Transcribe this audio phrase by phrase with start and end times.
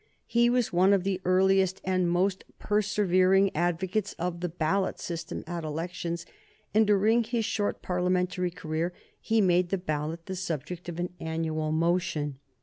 [0.25, 5.63] He was one of the earliest and most persevering advocates of the ballot system at
[5.63, 6.25] elections,
[6.73, 11.71] and during his short Parliamentary career he made the ballot the subject of an annual
[11.71, 12.39] motion.